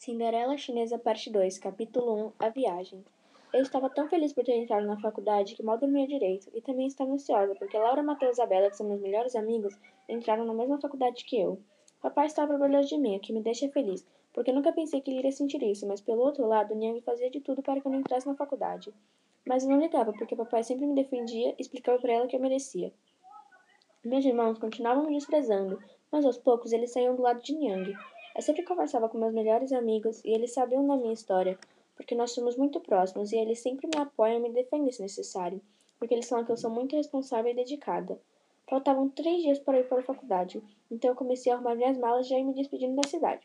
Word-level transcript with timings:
Cinderela 0.00 0.56
Chinesa 0.56 0.98
Parte 0.98 1.30
2, 1.30 1.58
Capítulo 1.58 2.28
1 2.28 2.32
A 2.38 2.48
Viagem. 2.48 3.04
Eu 3.52 3.60
estava 3.60 3.90
tão 3.90 4.08
feliz 4.08 4.32
por 4.32 4.42
ter 4.42 4.56
entrado 4.56 4.86
na 4.86 4.98
faculdade 4.98 5.54
que 5.54 5.62
mal 5.62 5.76
dormia 5.76 6.06
direito, 6.06 6.48
e 6.54 6.62
também 6.62 6.86
estava 6.86 7.12
ansiosa 7.12 7.54
porque 7.54 7.76
Laura, 7.76 8.02
Matheus 8.02 8.30
e 8.30 8.40
Isabela, 8.40 8.70
que 8.70 8.78
são 8.78 8.88
meus 8.88 9.02
melhores 9.02 9.36
amigos, 9.36 9.78
entraram 10.08 10.46
na 10.46 10.54
mesma 10.54 10.80
faculdade 10.80 11.22
que 11.26 11.38
eu. 11.38 11.60
Papai 12.00 12.24
estava 12.24 12.54
orgulhoso 12.54 12.88
de 12.88 12.96
mim, 12.96 13.18
o 13.18 13.20
que 13.20 13.30
me 13.30 13.42
deixa 13.42 13.68
feliz, 13.68 14.02
porque 14.32 14.50
nunca 14.50 14.72
pensei 14.72 15.02
que 15.02 15.10
ele 15.10 15.18
iria 15.18 15.32
sentir 15.32 15.62
isso, 15.62 15.86
mas 15.86 16.00
pelo 16.00 16.22
outro 16.22 16.46
lado, 16.46 16.74
Nyang 16.74 17.02
fazia 17.02 17.28
de 17.28 17.40
tudo 17.40 17.60
para 17.60 17.78
que 17.78 17.86
eu 17.86 17.92
não 17.92 18.00
entrasse 18.00 18.26
na 18.26 18.34
faculdade. 18.34 18.94
Mas 19.46 19.64
eu 19.64 19.68
não 19.68 19.78
ligava, 19.78 20.14
porque 20.14 20.34
papai 20.34 20.64
sempre 20.64 20.86
me 20.86 20.94
defendia 20.94 21.50
e 21.58 21.60
explicava 21.60 21.98
para 21.98 22.14
ela 22.14 22.26
que 22.26 22.34
eu 22.34 22.40
merecia. 22.40 22.90
Meus 24.02 24.24
irmãos 24.24 24.58
continuavam 24.58 25.04
me 25.04 25.18
desprezando, 25.18 25.78
mas 26.10 26.24
aos 26.24 26.38
poucos 26.38 26.72
eles 26.72 26.90
saíam 26.90 27.14
do 27.14 27.20
lado 27.20 27.42
de 27.42 27.54
Nyang. 27.54 27.94
Eu 28.34 28.42
sempre 28.42 28.62
conversava 28.62 29.08
com 29.08 29.18
meus 29.18 29.34
melhores 29.34 29.72
amigos 29.72 30.24
e 30.24 30.30
eles 30.30 30.52
sabiam 30.52 30.86
da 30.86 30.96
minha 30.96 31.12
história, 31.12 31.58
porque 31.96 32.14
nós 32.14 32.30
somos 32.30 32.56
muito 32.56 32.80
próximos 32.80 33.32
e 33.32 33.36
eles 33.36 33.58
sempre 33.58 33.88
me 33.88 34.00
apoiam 34.00 34.38
e 34.38 34.40
me 34.40 34.52
defendem 34.52 34.92
se 34.92 35.02
necessário, 35.02 35.60
porque 35.98 36.14
eles 36.14 36.28
falam 36.28 36.44
que 36.44 36.52
eu 36.52 36.56
sou 36.56 36.70
muito 36.70 36.94
responsável 36.94 37.50
e 37.50 37.54
dedicada. 37.54 38.20
Faltavam 38.68 39.08
três 39.08 39.42
dias 39.42 39.58
para 39.58 39.80
ir 39.80 39.88
para 39.88 39.98
a 39.98 40.04
faculdade, 40.04 40.62
então 40.90 41.10
eu 41.10 41.16
comecei 41.16 41.50
a 41.50 41.56
arrumar 41.56 41.74
minhas 41.74 41.98
malas 41.98 42.28
já 42.28 42.38
ir 42.38 42.44
me 42.44 42.54
despedindo 42.54 42.94
da 42.94 43.08
cidade. 43.08 43.44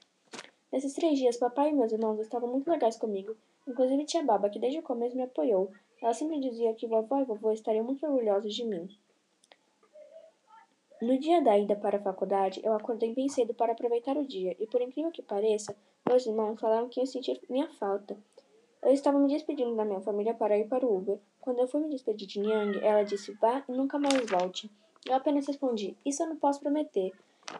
Nesses 0.71 0.93
três 0.93 1.17
dias, 1.17 1.37
papai 1.37 1.69
e 1.69 1.73
meus 1.73 1.91
irmãos 1.91 2.19
estavam 2.19 2.49
muito 2.51 2.69
legais 2.69 2.95
comigo, 2.95 3.35
inclusive 3.67 4.05
tia 4.05 4.23
Baba, 4.23 4.49
que 4.49 4.59
desde 4.59 4.79
o 4.79 4.83
começo 4.83 5.15
me 5.15 5.23
apoiou. 5.23 5.71
Ela 6.01 6.13
sempre 6.13 6.39
dizia 6.39 6.73
que 6.75 6.85
vovó 6.85 7.19
e 7.19 7.25
vovô 7.25 7.51
estariam 7.51 7.83
muito 7.83 8.05
orgulhosos 8.05 8.53
de 8.53 8.63
mim. 8.63 8.87
No 11.05 11.19
dia 11.19 11.39
da 11.39 11.55
ida 11.55 11.75
para 11.75 11.97
a 11.97 12.01
faculdade, 12.01 12.59
eu 12.63 12.73
acordei 12.73 13.13
bem 13.13 13.29
cedo 13.29 13.53
para 13.53 13.73
aproveitar 13.73 14.17
o 14.17 14.25
dia, 14.25 14.55
e 14.59 14.65
por 14.65 14.81
incrível 14.81 15.11
que 15.11 15.21
pareça, 15.21 15.77
meus 16.03 16.25
irmãos 16.25 16.59
falaram 16.59 16.89
que 16.89 16.99
iam 16.99 17.05
sentir 17.05 17.39
minha 17.47 17.69
falta. 17.69 18.17
Eu 18.81 18.91
estava 18.91 19.19
me 19.19 19.27
despedindo 19.27 19.75
da 19.75 19.85
minha 19.85 20.01
família 20.01 20.33
para 20.33 20.57
ir 20.57 20.67
para 20.67 20.83
o 20.83 20.97
Uber. 20.97 21.19
Quando 21.39 21.59
eu 21.59 21.67
fui 21.67 21.79
me 21.81 21.89
despedir 21.89 22.27
de 22.27 22.39
Nyang, 22.39 22.79
ela 22.83 23.03
disse 23.03 23.33
vá 23.33 23.63
e 23.69 23.71
nunca 23.71 23.99
mais 23.99 24.27
volte. 24.27 24.67
Eu 25.05 25.13
apenas 25.13 25.45
respondi, 25.45 25.95
isso 26.03 26.23
eu 26.23 26.27
não 26.27 26.37
posso 26.37 26.59
prometer. 26.59 27.13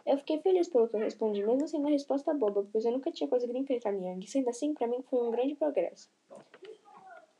Eu 0.04 0.18
fiquei 0.18 0.40
feliz 0.40 0.68
pelo 0.68 0.88
que 0.88 0.96
eu 0.96 1.00
respondi, 1.00 1.46
mesmo 1.46 1.68
sendo 1.68 1.86
a 1.86 1.90
resposta 1.90 2.34
boba, 2.34 2.66
pois 2.72 2.84
eu 2.84 2.90
nunca 2.90 3.12
tinha 3.12 3.30
conseguido 3.30 3.60
enfrentar 3.60 3.92
Nyang. 3.92 4.26
Sendo 4.26 4.50
assim, 4.50 4.74
para 4.74 4.88
mim 4.88 5.04
foi 5.08 5.22
um 5.22 5.30
grande 5.30 5.54
progresso. 5.54 6.10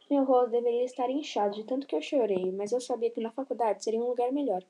Meu 0.09 0.23
rosto 0.23 0.53
deveria 0.53 0.85
estar 0.85 1.11
inchado 1.11 1.57
de 1.57 1.65
tanto 1.65 1.85
que 1.85 1.97
eu 1.97 2.01
chorei, 2.01 2.53
mas 2.53 2.71
eu 2.71 2.81
sabia 2.81 3.11
que 3.11 3.21
na 3.21 3.33
faculdade 3.33 3.83
seria 3.83 3.99
um 3.99 4.07
lugar 4.07 4.31
melhor. 4.31 4.63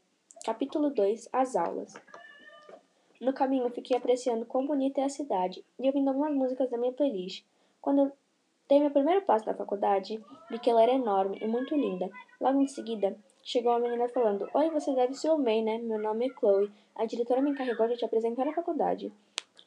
Capítulo 0.45 0.91
2 0.91 1.29
As 1.33 1.56
aulas. 1.56 1.95
No 3.20 3.33
caminho, 3.33 3.70
fiquei 3.70 3.97
apreciando 3.97 4.47
quão 4.47 4.67
bonita 4.67 5.01
é 5.01 5.05
a 5.05 5.09
cidade 5.09 5.65
e 5.79 5.87
ouvindo 5.87 6.09
algumas 6.09 6.34
músicas 6.34 6.70
da 6.70 6.79
minha 6.79 6.92
playlist. 6.92 7.45
Quando 7.81 8.03
eu 8.03 8.12
dei 8.69 8.81
meu 8.81 8.91
primeiro 8.91 9.23
passo 9.23 9.47
da 9.47 9.55
faculdade, 9.55 10.23
vi 10.51 10.59
que 10.59 10.70
ela 10.70 10.83
era 10.83 10.92
enorme 10.92 11.39
e 11.41 11.47
muito 11.47 11.75
linda. 11.75 12.11
Logo 12.41 12.61
em 12.61 12.67
seguida, 12.67 13.17
chegou 13.42 13.73
uma 13.73 13.81
menina 13.81 14.09
falando: 14.09 14.48
Oi, 14.55 14.70
você 14.70 14.95
deve 14.95 15.14
ser 15.14 15.31
o 15.31 15.39
May, 15.39 15.62
né? 15.62 15.79
Meu 15.79 15.98
nome 15.98 16.29
é 16.29 16.34
Chloe. 16.39 16.70
A 16.95 17.05
diretora 17.05 17.42
me 17.42 17.51
encarregou 17.51 17.89
de 17.89 17.97
te 17.97 18.05
apresentar 18.05 18.45
na 18.45 18.53
faculdade. 18.53 19.12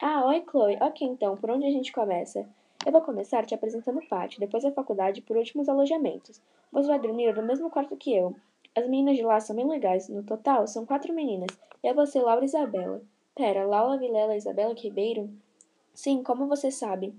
Ah, 0.01 0.25
oi, 0.27 0.43
Chloe. 0.49 0.77
Ok, 0.81 1.07
então, 1.07 1.35
por 1.35 1.51
onde 1.51 1.65
a 1.65 1.71
gente 1.71 1.91
começa? 1.91 2.47
Eu 2.85 2.93
vou 2.93 3.01
começar 3.01 3.45
te 3.45 3.53
apresentando 3.53 3.99
o 3.99 4.07
pátio, 4.07 4.39
depois 4.39 4.63
a 4.63 4.71
faculdade 4.71 5.21
por 5.21 5.35
último 5.35 5.61
os 5.61 5.67
alojamentos. 5.67 6.41
Você 6.71 6.87
vai 6.87 6.99
dormir 6.99 7.35
no 7.35 7.43
mesmo 7.43 7.69
quarto 7.69 7.97
que 7.97 8.15
eu. 8.15 8.33
As 8.75 8.87
meninas 8.87 9.17
de 9.17 9.23
lá 9.23 9.39
são 9.39 9.55
bem 9.55 9.67
legais. 9.67 10.07
No 10.09 10.23
total, 10.23 10.67
são 10.67 10.85
quatro 10.85 11.11
meninas. 11.11 11.49
Eu 11.83 11.95
vou 11.95 12.05
ser 12.05 12.21
Laura 12.21 12.43
e 12.43 12.45
Isabela. 12.45 13.01
Pera, 13.33 13.65
Laura 13.65 13.97
Vilela 13.97 14.35
e 14.35 14.37
Isabela 14.37 14.75
Ribeiro? 14.75 15.29
Sim, 15.93 16.21
como 16.21 16.47
você 16.47 16.69
sabe? 16.69 17.13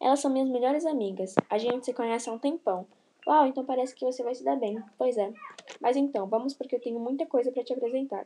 Elas 0.00 0.20
são 0.20 0.30
minhas 0.30 0.48
melhores 0.48 0.86
amigas. 0.86 1.34
A 1.50 1.58
gente 1.58 1.84
se 1.84 1.92
conhece 1.92 2.30
há 2.30 2.32
um 2.32 2.38
tempão. 2.38 2.86
Uau, 3.26 3.46
então 3.46 3.64
parece 3.64 3.94
que 3.94 4.04
você 4.04 4.22
vai 4.22 4.34
se 4.34 4.44
dar 4.44 4.56
bem. 4.56 4.80
Pois 4.96 5.18
é. 5.18 5.32
Mas 5.80 5.96
então, 5.96 6.26
vamos 6.28 6.54
porque 6.54 6.76
eu 6.76 6.80
tenho 6.80 7.00
muita 7.00 7.26
coisa 7.26 7.50
para 7.50 7.64
te 7.64 7.72
apresentar. 7.72 8.24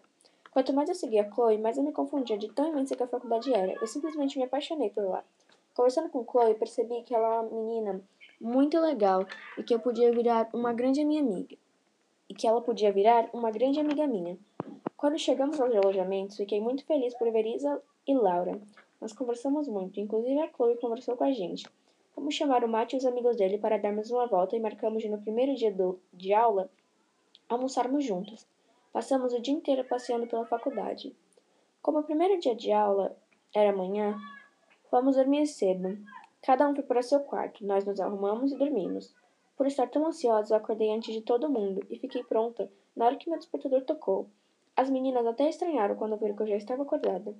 Quanto 0.50 0.74
mais 0.74 0.88
eu 0.88 0.94
seguia 0.94 1.22
a 1.22 1.32
Chloe, 1.32 1.56
mais 1.56 1.78
eu 1.78 1.82
me 1.82 1.92
confundia 1.92 2.36
de 2.36 2.52
tão 2.52 2.68
imensa 2.68 2.94
que 2.94 3.02
a 3.02 3.08
faculdade 3.08 3.54
era. 3.54 3.72
Eu 3.80 3.86
simplesmente 3.86 4.36
me 4.36 4.44
apaixonei 4.44 4.90
por 4.90 5.04
lá. 5.04 5.24
Conversando 5.74 6.10
com 6.10 6.26
Chloe, 6.30 6.54
percebi 6.54 7.02
que 7.04 7.14
ela 7.14 7.36
é 7.36 7.40
uma 7.40 7.50
menina 7.50 8.00
muito 8.38 8.78
legal 8.78 9.24
e 9.56 9.62
que 9.62 9.74
eu 9.74 9.80
podia 9.80 10.12
virar 10.12 10.50
uma 10.52 10.74
grande 10.74 11.02
minha 11.04 11.22
amiga 11.22 11.56
e 12.30 12.34
que 12.34 12.46
ela 12.46 12.60
podia 12.60 12.92
virar 12.92 13.28
uma 13.32 13.50
grande 13.50 13.80
amiga 13.80 14.06
minha. 14.06 14.38
Quando 14.96 15.18
chegamos 15.18 15.60
aos 15.60 15.74
alojamentos, 15.74 16.36
fiquei 16.36 16.60
muito 16.60 16.86
feliz 16.86 17.12
por 17.18 17.28
ver 17.32 17.44
Isa 17.44 17.82
e 18.06 18.14
Laura. 18.14 18.60
Nós 19.00 19.12
conversamos 19.12 19.66
muito, 19.66 19.98
inclusive 19.98 20.38
a 20.38 20.48
Chloe 20.48 20.76
conversou 20.76 21.16
com 21.16 21.24
a 21.24 21.32
gente. 21.32 21.66
Vamos 22.14 22.36
chamar 22.36 22.62
o 22.62 22.68
Matt 22.68 22.92
e 22.92 22.96
os 22.96 23.04
amigos 23.04 23.36
dele 23.36 23.58
para 23.58 23.78
darmos 23.78 24.12
uma 24.12 24.28
volta 24.28 24.54
e 24.54 24.60
marcamos 24.60 25.02
de 25.02 25.08
no 25.08 25.20
primeiro 25.20 25.56
dia 25.56 25.72
do, 25.72 25.98
de 26.12 26.32
aula 26.32 26.70
almoçarmos 27.48 28.04
juntos. 28.04 28.46
Passamos 28.92 29.32
o 29.32 29.40
dia 29.40 29.54
inteiro 29.54 29.82
passeando 29.84 30.28
pela 30.28 30.46
faculdade. 30.46 31.12
Como 31.82 31.98
o 31.98 32.04
primeiro 32.04 32.38
dia 32.38 32.54
de 32.54 32.70
aula 32.70 33.16
era 33.52 33.70
amanhã, 33.70 34.16
fomos 34.88 35.16
dormir 35.16 35.46
cedo. 35.46 35.98
Cada 36.42 36.68
um 36.68 36.76
foi 36.76 36.84
para 36.84 37.02
seu 37.02 37.20
quarto. 37.20 37.66
Nós 37.66 37.84
nos 37.84 37.98
arrumamos 37.98 38.52
e 38.52 38.56
dormimos. 38.56 39.12
Por 39.60 39.66
estar 39.66 39.90
tão 39.90 40.06
ansiosa, 40.06 40.54
eu 40.54 40.56
acordei 40.56 40.90
antes 40.90 41.12
de 41.12 41.20
todo 41.20 41.50
mundo 41.50 41.84
e 41.90 41.98
fiquei 41.98 42.24
pronta 42.24 42.72
na 42.96 43.04
hora 43.04 43.16
que 43.16 43.28
meu 43.28 43.38
despertador 43.38 43.82
tocou. 43.82 44.26
As 44.74 44.88
meninas 44.88 45.26
até 45.26 45.50
estranharam 45.50 45.96
quando 45.96 46.16
viram 46.16 46.34
que 46.34 46.44
eu 46.44 46.46
já 46.46 46.56
estava 46.56 46.82
acordada. 46.82 47.36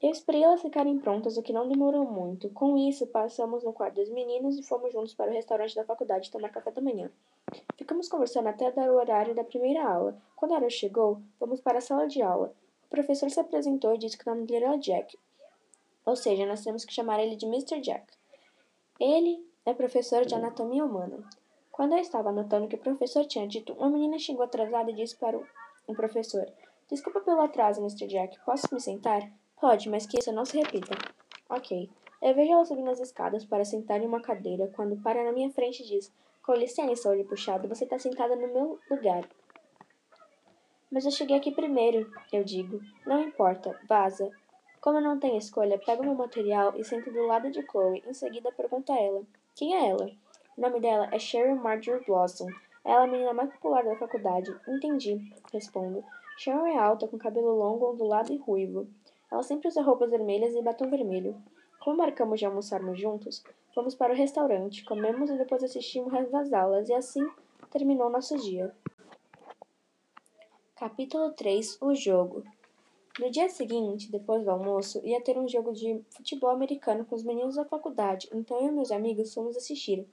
Eu 0.00 0.10
esperei 0.10 0.44
elas 0.44 0.62
ficarem 0.62 0.96
prontas, 1.00 1.36
o 1.36 1.42
que 1.42 1.52
não 1.52 1.68
demorou 1.68 2.04
muito. 2.04 2.48
Com 2.50 2.78
isso, 2.78 3.08
passamos 3.08 3.64
no 3.64 3.72
quarto 3.72 3.96
dos 3.96 4.08
meninos 4.08 4.56
e 4.56 4.62
fomos 4.62 4.92
juntos 4.92 5.14
para 5.14 5.32
o 5.32 5.34
restaurante 5.34 5.74
da 5.74 5.84
faculdade 5.84 6.30
tomar 6.30 6.50
café 6.50 6.70
da 6.70 6.80
manhã. 6.80 7.10
Ficamos 7.76 8.08
conversando 8.08 8.46
até 8.46 8.70
dar 8.70 8.88
o 8.88 8.94
horário 8.94 9.34
da 9.34 9.42
primeira 9.42 9.84
aula. 9.84 10.16
Quando 10.36 10.52
a 10.52 10.58
hora 10.58 10.70
chegou, 10.70 11.20
fomos 11.40 11.60
para 11.60 11.78
a 11.78 11.80
sala 11.80 12.06
de 12.06 12.22
aula. 12.22 12.54
O 12.86 12.88
professor 12.88 13.28
se 13.28 13.40
apresentou 13.40 13.96
e 13.96 13.98
disse 13.98 14.16
que 14.16 14.30
o 14.30 14.32
nome 14.32 14.46
dele 14.46 14.64
era 14.64 14.78
Jack. 14.78 15.18
Ou 16.06 16.14
seja, 16.14 16.46
nós 16.46 16.62
temos 16.62 16.84
que 16.84 16.94
chamar 16.94 17.18
ele 17.18 17.34
de 17.34 17.46
Mr. 17.46 17.80
Jack. 17.80 18.06
Ele 19.00 19.44
é 19.66 19.72
professor 19.72 20.24
de 20.24 20.34
anatomia 20.34 20.84
humana. 20.84 21.18
Quando 21.72 21.92
eu 21.92 21.98
estava 21.98 22.28
anotando 22.28 22.66
o 22.66 22.68
que 22.68 22.76
o 22.76 22.78
professor 22.78 23.24
tinha 23.24 23.48
dito, 23.48 23.72
uma 23.72 23.90
menina 23.90 24.18
chegou 24.18 24.44
atrasada 24.44 24.90
e 24.90 24.94
disse 24.94 25.16
para 25.16 25.40
o 25.86 25.94
professor: 25.94 26.46
Desculpa 26.88 27.20
pelo 27.20 27.40
atraso, 27.40 27.80
Mr. 27.80 28.06
Jack. 28.06 28.38
Posso 28.44 28.72
me 28.72 28.80
sentar? 28.80 29.28
Pode, 29.60 29.88
mas 29.88 30.06
que 30.06 30.18
isso 30.18 30.32
não 30.32 30.44
se 30.44 30.56
repita. 30.56 30.94
Ok. 31.48 31.90
Eu 32.20 32.34
vejo 32.34 32.52
ela 32.52 32.64
subindo 32.64 32.90
as 32.90 33.00
escadas 33.00 33.44
para 33.44 33.64
sentar 33.64 34.00
em 34.00 34.06
uma 34.06 34.20
cadeira 34.20 34.70
quando 34.74 34.96
para 35.02 35.24
na 35.24 35.32
minha 35.32 35.50
frente 35.50 35.82
e 35.82 35.86
diz: 35.86 36.12
Com 36.42 36.54
licença, 36.54 37.08
olho 37.08 37.24
puxado, 37.24 37.66
você 37.66 37.84
está 37.84 37.98
sentada 37.98 38.36
no 38.36 38.52
meu 38.52 38.78
lugar. 38.90 39.28
Mas 40.90 41.04
eu 41.04 41.10
cheguei 41.10 41.36
aqui 41.36 41.50
primeiro, 41.50 42.10
eu 42.32 42.44
digo. 42.44 42.80
Não 43.06 43.20
importa, 43.20 43.78
vaza. 43.88 44.30
Como 44.80 44.98
eu 44.98 45.02
não 45.02 45.18
tenho 45.18 45.38
escolha, 45.38 45.78
pego 45.78 46.04
meu 46.04 46.14
material 46.14 46.74
e 46.76 46.84
sento 46.84 47.10
do 47.10 47.26
lado 47.26 47.50
de 47.50 47.62
Chloe. 47.62 48.02
Em 48.06 48.14
seguida, 48.14 48.52
pergunto 48.52 48.92
a 48.92 49.00
ela: 49.00 49.22
quem 49.54 49.76
é 49.76 49.88
ela? 49.88 50.10
O 50.56 50.60
nome 50.60 50.80
dela 50.80 51.08
é 51.12 51.18
Sharon 51.18 51.54
Marjorie 51.54 52.04
Blossom. 52.04 52.48
Ela 52.84 53.02
é 53.02 53.04
a 53.04 53.06
menina 53.06 53.32
mais 53.32 53.52
popular 53.52 53.84
da 53.84 53.96
faculdade. 53.96 54.52
Entendi, 54.66 55.32
respondo. 55.52 56.04
Sharon 56.36 56.66
é 56.66 56.76
alta, 56.76 57.06
com 57.06 57.16
cabelo 57.16 57.54
longo, 57.56 57.92
ondulado 57.92 58.32
e 58.32 58.36
ruivo. 58.36 58.88
Ela 59.30 59.44
sempre 59.44 59.68
usa 59.68 59.80
roupas 59.80 60.10
vermelhas 60.10 60.54
e 60.56 60.62
batom 60.62 60.90
vermelho. 60.90 61.40
Como 61.80 61.98
marcamos 61.98 62.40
de 62.40 62.46
almoçarmos 62.46 62.98
juntos, 63.00 63.44
fomos 63.72 63.94
para 63.94 64.12
o 64.12 64.16
restaurante, 64.16 64.84
comemos 64.84 65.30
e 65.30 65.38
depois 65.38 65.62
assistimos 65.62 66.12
o 66.12 66.16
resto 66.16 66.32
das 66.32 66.52
aulas, 66.52 66.88
e 66.88 66.94
assim 66.94 67.24
terminou 67.70 68.10
nosso 68.10 68.36
dia. 68.38 68.74
Capítulo 70.74 71.30
3 71.32 71.78
O 71.80 71.94
Jogo 71.94 72.42
no 73.16 73.30
dia 73.30 73.48
seguinte, 73.48 74.10
depois 74.10 74.42
do 74.42 74.50
almoço, 74.50 75.00
ia 75.04 75.20
ter 75.20 75.38
um 75.38 75.48
jogo 75.48 75.72
de 75.72 76.02
futebol 76.10 76.50
americano 76.50 77.04
com 77.04 77.14
os 77.14 77.22
meninos 77.22 77.54
da 77.54 77.64
faculdade, 77.64 78.28
então 78.34 78.58
eu 78.58 78.68
e 78.68 78.72
meus 78.72 78.90
amigos 78.90 79.32
fomos 79.32 79.56
assistir. 79.56 80.04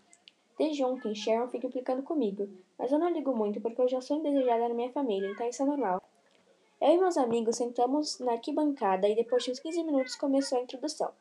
Desde 0.56 0.84
ontem, 0.84 1.16
Sharon 1.16 1.48
fica 1.48 1.66
implicando 1.66 2.04
comigo, 2.04 2.48
mas 2.78 2.92
eu 2.92 3.00
não 3.00 3.10
ligo 3.10 3.36
muito 3.36 3.60
porque 3.60 3.82
eu 3.82 3.88
já 3.88 4.00
sou 4.02 4.18
indesejada 4.18 4.70
na 4.70 4.76
minha 4.76 4.92
família, 4.92 5.32
então 5.32 5.50
isso 5.50 5.64
é 5.64 5.66
normal. 5.66 6.00
Eu 6.80 6.90
e 6.90 6.98
meus 7.00 7.18
amigos 7.18 7.58
sentamos 7.58 8.20
na 8.20 8.34
arquibancada 8.34 9.10
e 9.10 9.16
depois 9.16 9.44
de 9.44 9.52
uns 9.52 9.60
15 9.60 9.84
minutos 9.84 10.16
começou 10.16 10.60
a 10.60 10.62
introdução. 10.62 11.12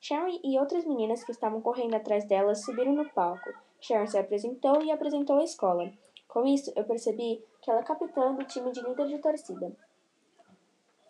Sharon 0.00 0.38
e 0.42 0.58
outras 0.58 0.86
meninas 0.86 1.22
que 1.24 1.32
estavam 1.32 1.60
correndo 1.60 1.94
atrás 1.94 2.24
delas 2.24 2.64
subiram 2.64 2.94
no 2.94 3.06
palco. 3.10 3.50
Sharon 3.82 4.06
se 4.06 4.16
apresentou 4.16 4.82
e 4.82 4.90
apresentou 4.90 5.36
a 5.36 5.44
escola. 5.44 5.92
Com 6.26 6.46
isso, 6.46 6.72
eu 6.74 6.84
percebi 6.84 7.42
que 7.60 7.70
ela 7.70 7.80
é 7.80 7.84
capitã 7.84 8.32
do 8.34 8.44
time 8.44 8.72
de 8.72 8.80
líder 8.80 9.08
de 9.08 9.18
torcida. 9.18 9.76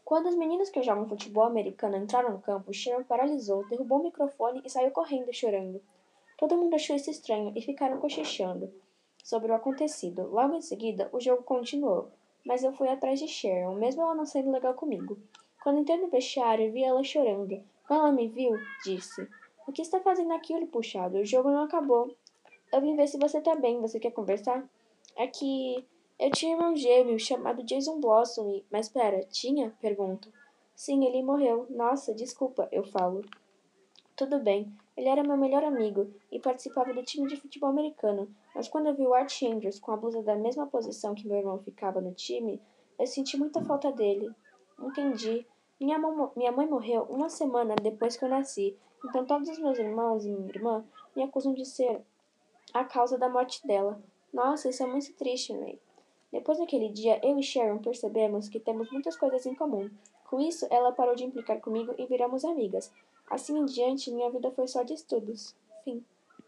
Quando 0.08 0.30
os 0.30 0.36
meninos 0.36 0.70
que 0.70 0.82
jogam 0.82 1.06
futebol 1.06 1.44
americano 1.44 1.98
entraram 1.98 2.32
no 2.32 2.40
campo, 2.40 2.72
Sharon 2.72 3.04
paralisou, 3.04 3.68
derrubou 3.68 4.00
o 4.00 4.04
microfone 4.04 4.62
e 4.64 4.70
saiu 4.70 4.90
correndo, 4.90 5.34
chorando. 5.34 5.82
Todo 6.38 6.56
mundo 6.56 6.72
achou 6.76 6.96
isso 6.96 7.10
estranho 7.10 7.52
e 7.54 7.60
ficaram 7.60 8.00
cochichando 8.00 8.72
sobre 9.22 9.52
o 9.52 9.54
acontecido. 9.54 10.26
Logo 10.30 10.54
em 10.54 10.62
seguida, 10.62 11.10
o 11.12 11.20
jogo 11.20 11.42
continuou, 11.42 12.10
mas 12.42 12.64
eu 12.64 12.72
fui 12.72 12.88
atrás 12.88 13.20
de 13.20 13.28
Sharon, 13.28 13.74
mesmo 13.74 14.00
ela 14.00 14.14
não 14.14 14.24
sendo 14.24 14.50
legal 14.50 14.72
comigo. 14.72 15.18
Quando 15.62 15.80
entrei 15.80 15.98
no 15.98 16.08
vestiário, 16.08 16.72
vi 16.72 16.82
ela 16.82 17.04
chorando. 17.04 17.62
Quando 17.86 18.00
ela 18.00 18.12
me 18.12 18.28
viu, 18.28 18.54
disse: 18.82 19.28
O 19.66 19.72
que 19.72 19.82
está 19.82 20.00
fazendo 20.00 20.32
aqui, 20.32 20.54
olho 20.54 20.68
puxado? 20.68 21.18
O 21.18 21.26
jogo 21.26 21.50
não 21.50 21.64
acabou. 21.64 22.16
Eu 22.72 22.80
vim 22.80 22.96
ver 22.96 23.08
se 23.08 23.18
você 23.18 23.42
tá 23.42 23.54
bem. 23.54 23.78
Você 23.82 24.00
quer 24.00 24.12
conversar? 24.12 24.66
É 25.14 25.26
que 25.26 25.86
eu 26.18 26.30
tinha 26.32 26.56
um 26.56 26.58
irmão 26.58 26.76
gêmeo 26.76 27.18
chamado 27.18 27.62
Jason 27.62 28.00
Blossom 28.00 28.50
e... 28.50 28.64
Mas 28.70 28.88
pera, 28.88 29.24
tinha? 29.30 29.72
Pergunto. 29.80 30.32
Sim, 30.74 31.04
ele 31.04 31.22
morreu. 31.22 31.66
Nossa, 31.70 32.12
desculpa, 32.14 32.68
eu 32.72 32.82
falo. 32.82 33.24
Tudo 34.16 34.40
bem. 34.40 34.72
Ele 34.96 35.08
era 35.08 35.22
meu 35.22 35.36
melhor 35.36 35.62
amigo 35.62 36.12
e 36.32 36.40
participava 36.40 36.92
do 36.92 37.04
time 37.04 37.28
de 37.28 37.36
futebol 37.36 37.70
americano. 37.70 38.28
Mas 38.52 38.68
quando 38.68 38.86
eu 38.86 38.94
vi 38.94 39.06
o 39.06 39.14
Art 39.14 39.42
Andrews 39.42 39.78
com 39.78 39.92
a 39.92 39.96
blusa 39.96 40.22
da 40.22 40.34
mesma 40.34 40.66
posição 40.66 41.14
que 41.14 41.28
meu 41.28 41.38
irmão 41.38 41.60
ficava 41.60 42.00
no 42.00 42.12
time, 42.12 42.60
eu 42.98 43.06
senti 43.06 43.36
muita 43.36 43.64
falta 43.64 43.92
dele. 43.92 44.28
Entendi. 44.80 45.46
Minha, 45.80 45.98
minha 46.34 46.50
mãe 46.50 46.66
morreu 46.66 47.04
uma 47.04 47.28
semana 47.28 47.76
depois 47.80 48.16
que 48.16 48.24
eu 48.24 48.28
nasci, 48.28 48.76
então 49.04 49.24
todos 49.24 49.48
os 49.48 49.58
meus 49.60 49.78
irmãos 49.78 50.24
e 50.24 50.30
minha 50.32 50.48
irmã 50.48 50.84
me 51.14 51.22
acusam 51.22 51.54
de 51.54 51.64
ser 51.64 52.02
a 52.74 52.84
causa 52.84 53.16
da 53.16 53.28
morte 53.28 53.64
dela. 53.64 54.02
Nossa, 54.32 54.68
isso 54.68 54.82
é 54.82 54.86
muito 54.86 55.12
triste, 55.14 55.52
Ray. 55.52 55.80
Depois 56.32 56.58
daquele 56.58 56.90
dia, 56.90 57.20
eu 57.22 57.38
e 57.38 57.42
Sharon 57.42 57.78
percebemos 57.78 58.48
que 58.48 58.60
temos 58.60 58.90
muitas 58.90 59.16
coisas 59.16 59.46
em 59.46 59.54
comum. 59.54 59.90
Com 60.28 60.40
isso, 60.40 60.66
ela 60.70 60.92
parou 60.92 61.14
de 61.14 61.24
implicar 61.24 61.60
comigo 61.60 61.94
e 61.96 62.06
viramos 62.06 62.44
amigas. 62.44 62.92
Assim 63.30 63.58
em 63.58 63.64
diante, 63.64 64.10
minha 64.10 64.30
vida 64.30 64.50
foi 64.50 64.68
só 64.68 64.82
de 64.82 64.92
estudos. 64.94 65.54
Fim. 65.84 66.04